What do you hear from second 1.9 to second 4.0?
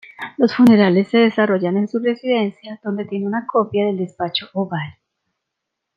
residencia, donde tiene una copia del